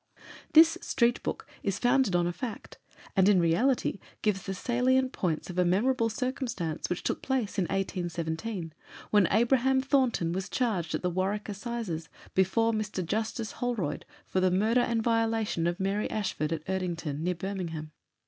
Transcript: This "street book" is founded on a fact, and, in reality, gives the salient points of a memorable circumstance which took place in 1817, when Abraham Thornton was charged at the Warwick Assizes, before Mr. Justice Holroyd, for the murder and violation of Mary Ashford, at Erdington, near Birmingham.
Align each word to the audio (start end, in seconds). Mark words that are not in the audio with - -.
This 0.53 0.79
"street 0.81 1.21
book" 1.21 1.45
is 1.61 1.77
founded 1.77 2.15
on 2.15 2.25
a 2.25 2.33
fact, 2.33 2.79
and, 3.15 3.29
in 3.29 3.39
reality, 3.39 3.99
gives 4.23 4.41
the 4.41 4.55
salient 4.55 5.11
points 5.11 5.47
of 5.51 5.59
a 5.59 5.63
memorable 5.63 6.09
circumstance 6.09 6.89
which 6.89 7.03
took 7.03 7.21
place 7.21 7.59
in 7.59 7.65
1817, 7.65 8.73
when 9.11 9.27
Abraham 9.29 9.79
Thornton 9.79 10.31
was 10.33 10.49
charged 10.49 10.95
at 10.95 11.03
the 11.03 11.11
Warwick 11.11 11.47
Assizes, 11.49 12.09
before 12.33 12.73
Mr. 12.73 13.05
Justice 13.05 13.51
Holroyd, 13.51 14.03
for 14.25 14.39
the 14.39 14.49
murder 14.49 14.81
and 14.81 15.03
violation 15.03 15.67
of 15.67 15.79
Mary 15.79 16.09
Ashford, 16.09 16.51
at 16.51 16.65
Erdington, 16.65 17.19
near 17.19 17.35
Birmingham. 17.35 17.91